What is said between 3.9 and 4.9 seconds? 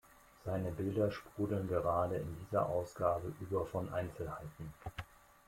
Einzelheiten.